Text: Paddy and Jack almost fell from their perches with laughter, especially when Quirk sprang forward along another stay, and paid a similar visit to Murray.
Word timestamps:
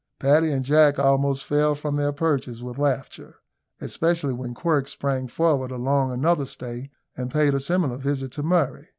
Paddy 0.19 0.51
and 0.51 0.65
Jack 0.65 0.97
almost 0.97 1.45
fell 1.45 1.75
from 1.75 1.95
their 1.95 2.11
perches 2.11 2.63
with 2.63 2.79
laughter, 2.79 3.35
especially 3.79 4.33
when 4.33 4.55
Quirk 4.55 4.87
sprang 4.87 5.27
forward 5.27 5.69
along 5.69 6.09
another 6.11 6.47
stay, 6.47 6.89
and 7.15 7.29
paid 7.29 7.53
a 7.53 7.59
similar 7.59 7.97
visit 7.99 8.31
to 8.31 8.41
Murray. 8.41 8.87